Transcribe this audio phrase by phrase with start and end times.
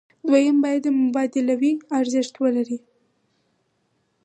[0.27, 2.77] دویم باید مبادلوي ارزښت ولري.